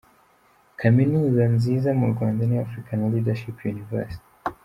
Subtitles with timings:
[0.79, 4.27] Kamenuza nziza mu Rwanda ni African Leadership University.